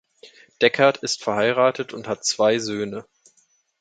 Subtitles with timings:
[0.63, 3.05] Deckert ist verheiratet und hat zwei Söhne.